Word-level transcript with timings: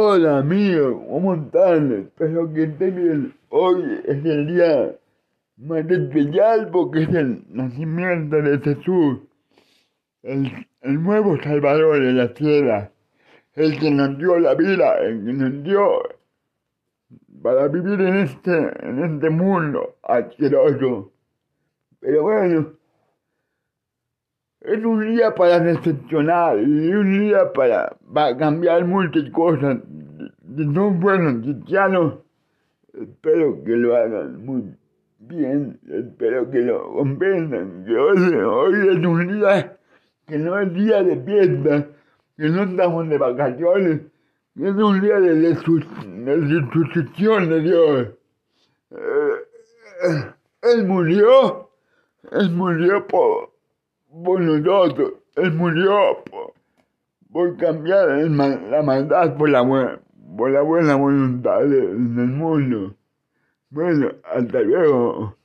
Hola 0.00 0.38
amigo, 0.38 1.04
¿cómo 1.08 1.34
están? 1.34 1.90
Espero 1.92 2.54
que 2.54 2.62
estén 2.62 2.94
bien. 2.94 3.34
Hoy 3.48 4.00
es 4.04 4.24
el 4.24 4.46
día 4.46 4.94
más 5.56 5.90
especial 5.90 6.70
porque 6.70 7.02
es 7.02 7.08
el 7.08 7.42
nacimiento 7.48 8.36
de 8.36 8.60
Jesús, 8.60 9.18
el, 10.22 10.52
el 10.82 11.02
nuevo 11.02 11.36
Salvador 11.42 11.98
de 11.98 12.12
la 12.12 12.32
tierra, 12.32 12.92
el 13.54 13.76
que 13.80 13.90
nos 13.90 14.16
dio 14.18 14.38
la 14.38 14.54
vida, 14.54 14.98
el 14.98 15.24
que 15.24 15.32
nos 15.32 15.64
dio 15.64 16.02
para 17.42 17.66
vivir 17.66 18.00
en 18.00 18.18
este, 18.18 18.86
en 18.86 19.02
este 19.02 19.30
mundo 19.30 19.96
asqueroso. 20.04 21.10
Pero 21.98 22.22
bueno, 22.22 22.72
es 24.68 24.84
un 24.84 25.00
día 25.00 25.34
para 25.34 25.58
reflexionar 25.58 26.58
y 26.58 26.92
un 26.92 27.18
día 27.18 27.52
para, 27.52 27.96
cambiar 28.36 28.84
muchas 28.84 29.30
cosas. 29.30 29.78
Si 30.56 30.74
son 30.74 31.00
buenos 31.00 31.42
cristianos, 31.42 32.14
espero 32.92 33.62
que 33.64 33.76
lo 33.76 33.96
hagan 33.96 34.44
muy 34.44 34.64
bien, 35.20 35.78
espero 35.88 36.50
que 36.50 36.60
lo 36.60 36.92
comprendan, 36.92 37.86
hoy, 37.88 38.88
es 38.88 39.06
un 39.06 39.28
día 39.28 39.78
que 40.26 40.38
no 40.38 40.58
es 40.58 40.74
día 40.74 41.02
de 41.02 41.16
fiesta, 41.22 41.86
que 42.36 42.48
no 42.48 42.62
estamos 42.64 43.08
de 43.08 43.18
vacaciones, 43.18 44.00
que 44.54 44.68
es 44.68 44.74
un 44.74 45.00
día 45.00 45.18
de, 45.20 45.54
resucitación 46.24 47.48
de 47.48 47.60
Dios. 47.60 48.08
Eh, 48.90 50.34
él 50.62 50.86
murió, 50.86 51.70
Él 52.32 52.50
murió 52.50 53.06
por 53.06 53.57
por 54.10 54.40
nosotros. 54.40 55.14
Él 55.36 55.52
murió 55.52 56.24
por, 57.32 57.56
cambiar 57.56 58.08
la 58.08 58.82
maldad 58.82 59.36
por 59.36 59.48
la, 59.48 59.62
por 60.36 60.50
la 60.50 60.62
buena 60.62 60.96
voluntad 60.96 61.60
del 61.60 61.96
mundo. 61.96 62.94
Bueno, 63.70 64.10
hasta 64.24 64.60
luego. 64.60 65.37